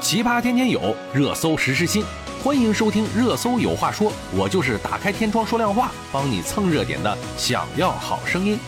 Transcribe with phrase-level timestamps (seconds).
[0.00, 2.02] 奇葩天天有，热搜时时新。
[2.42, 7.18] 欢迎收听《热搜有话说》，我就是打开天窗说亮话，帮你蹭热点的。
[7.36, 8.58] 想要好声音。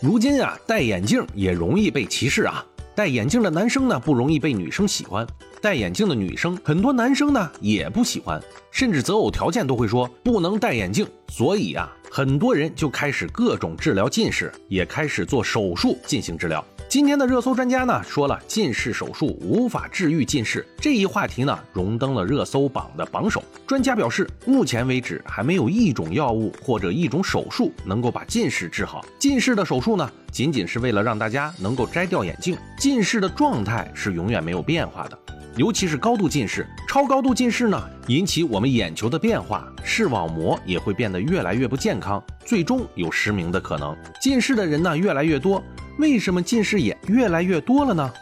[0.00, 2.64] 如今啊，戴眼镜也容易被歧视啊。
[2.94, 5.22] 戴眼镜的男生呢，不容易被女生喜欢；
[5.60, 11.06] 戴眼镜的女生，很多男生呢也不喜欢，甚至择偶条件都会说不能戴眼镜。
[11.28, 16.64] 所以啊，很多人就开始各种治疗近视，也开始做手术进行治疗。
[16.88, 23.44] 今天的热搜专家呢说了，近视手术无法治愈近视这一话题呢，荣登了热搜榜的榜首。
[23.66, 29.04] 专家表示，目前为止还没有一种药物或者一种手术能够把近视治好。
[29.18, 35.18] 近视的手术呢，仅仅是为了让大家能够摘掉眼镜，近视的状态是永远没有变化的。
[35.56, 43.96] 尤其是高度近视、超高度近视呢，引起我们眼球的变化，视网膜也会变得越来越不健康，最终有失明的可能。
[44.20, 45.64] 近视的人呢越来越多。
[45.98, 48.12] 为什么近视眼越来越多了呢？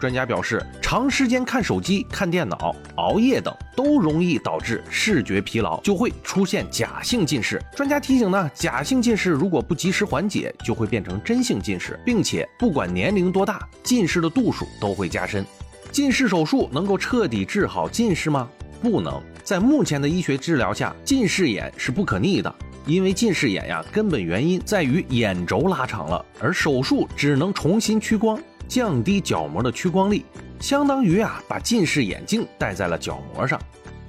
[0.00, 7.60] 专家表示，长时间看手机、看电脑、熬夜等都容易导致视觉疲劳，就会出现假性近视。
[7.76, 15.44] 专家提醒呢，假性近视如果不及时缓解，就会变成真性近视，并且不管年龄多大，近视的度数都会加深。
[15.90, 18.48] 近视手术能够彻底治好近视吗？
[18.80, 19.20] 不能。
[19.42, 22.54] 在目前的医学治疗下，近视眼是不可逆的。
[22.86, 30.24] 因为近视眼呀，根本原因在于眼轴拉长了，而手术只能重新屈光，降低角膜的屈光力，
[30.60, 33.60] 相当于啊把近视眼镜戴在了角膜上。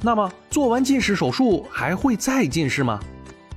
[0.02, 3.00] 那么做完近视手术还会再近视吗？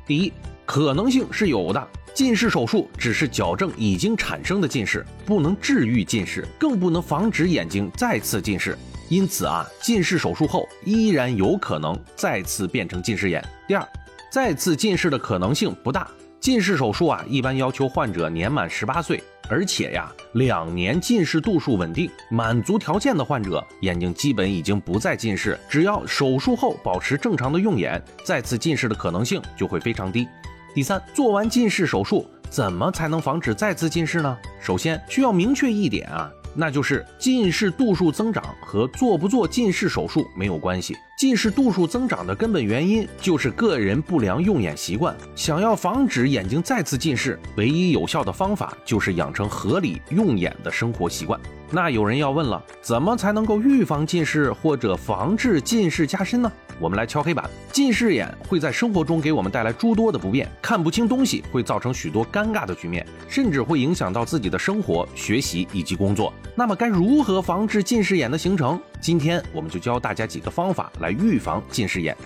[0.06, 0.32] 第一，
[0.64, 1.88] 可能性是有的。
[2.14, 8.76] 近视手术只是矫正已经产生的近视，不能治愈近视，更不能防止眼睛再次近视。
[9.08, 13.42] 因此啊，近视手术后依然有可能再次变成近视眼。
[13.66, 13.86] 第二。
[14.30, 16.08] 再次近视的可能性不大。
[16.40, 25.60] 近视手术啊，一般要求患者年满十八岁，而且呀，两年近视度数稳定，满足条件的患者，眼睛基本已经不再近视。
[25.68, 30.26] 只要手术后保持正常的用眼，再次近视的可能性就会非常低。
[30.74, 34.38] 第三，做完近视手术，怎么才能防止再次近视呢？
[34.58, 36.30] 首先需要明确一点啊。
[36.54, 40.94] 那就是近视度数增长和做不做近视手术没有关系。
[41.18, 45.16] 近视度数增长的根本原因就是个人不良用眼习惯。
[45.34, 51.40] 想要防止眼睛再次近视，唯一有效的方法就是养成合理用眼的生活习惯。
[51.70, 56.52] 那有人要问了，怎么才能够预防近视或者防治近视加深呢？
[56.82, 66.34] 我们来敲黑板：近视眼会在生活中给我们带来诸多的不便，看不清东西会造成许多尴尬的局面，甚至会影响到自己的生活、学习以及工作。
[66.56, 68.80] 那么该如何防治近视眼的形成？
[69.00, 72.16] 今天我们就教大家几个方法来预防近视眼。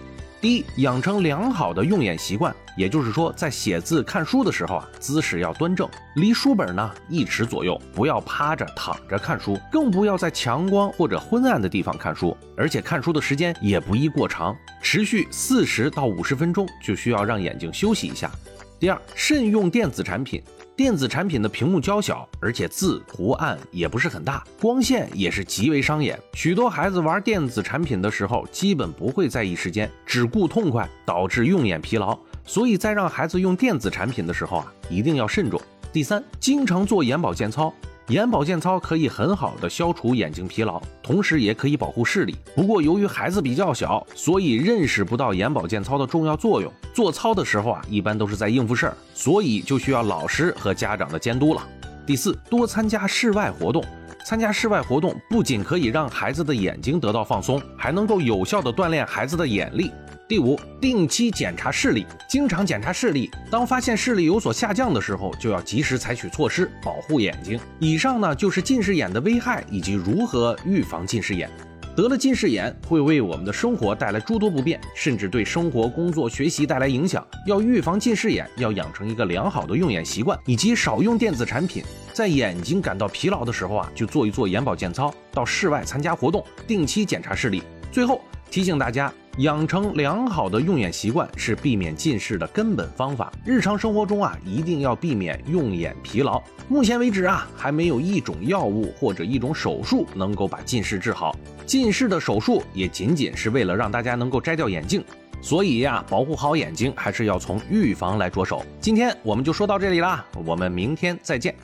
[0.41, 18.31] 第一，养成良好的用眼习惯，也就是说，在写字、看书的时候啊，姿势要端正，离书本呢一尺左右，不要趴着、躺着看书，更不要在强光或者昏暗的地方看书，而且看书的时间也不宜过长，持续四十到五十分钟就需要让眼睛休息一下。
[18.79, 20.43] 第二，慎用电子产品。
[20.77, 26.21] 电子产品的屏幕较小，而且字图案也不是很大，光线也是极为伤眼。
[26.35, 32.19] 许多孩子玩电子产品的时候，基本不会在意时间，只顾痛快，导致用眼疲劳。
[32.45, 35.59] 所以在让孩子用电子产品的时候啊，一定要慎重。
[35.91, 37.73] 第三，经常做眼保健操。
[38.09, 42.37] 眼保健操可以很好的消除眼睛疲劳，同时也可以保护视力。
[42.55, 46.73] 不过由于孩子比较小，所以认识不到眼保健操的重要作用。
[46.95, 51.67] 做操的时候啊，一般都是在应付事儿，所以就需要老师和家长的监督了。
[52.07, 53.85] 第四，多参加室外活动。
[54.27, 59.93] 参加室外活动不仅可以让孩子的眼睛得到放松，还能够有效地锻炼孩子的眼力。
[60.29, 63.31] 第五，定期检查视力，经常检查视力。
[63.53, 67.57] 当发现视力有所下降的时候，就要及时采取措施保护眼睛。
[67.79, 71.49] 以上呢就是近视眼的危害以及如何预防近视眼。
[71.97, 77.27] 得了近视眼会为我们的生活带来诸多不便，甚至对生活、工作、学习带来影响。
[77.47, 81.83] 要预防近视眼，要养成一个良好的用眼习惯，以及少用电子产品。
[82.13, 87.63] 在眼睛感到疲劳的时候啊，就做一做眼保健操，到室外参加活动，定期检查视力。
[87.91, 88.21] 最后
[88.51, 89.11] 提醒大家。
[89.41, 93.31] 养成良好的用眼习惯是避免近视的根本方法。
[93.45, 96.43] 日常生活中啊，一定要避免用眼疲劳。
[96.71, 101.37] 目前为止啊，还没有一种药物或者一种手术能够把近视治好。
[101.67, 105.05] 近视的手术也仅仅是为了让大家能够摘掉眼镜。
[105.43, 108.65] 所以呀，保护好眼睛还是要从预防来着手。
[108.81, 111.55] 今天我们就说到这里啦，我们明天再见。